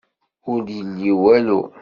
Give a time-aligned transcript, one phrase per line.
[0.51, 1.61] Ur d-yelli walu.